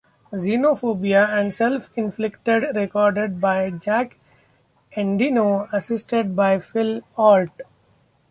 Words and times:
"Xenophobia" 0.33 1.29
and 1.31 1.53
"Self 1.53 1.91
Inflicted" 1.95 2.75
recorded 2.75 3.39
by 3.39 3.69
Jack 3.69 4.17
Endino 4.97 5.71
assisted 5.71 6.35
by 6.35 6.57
Phil 6.57 7.01
Ault. 7.17 7.61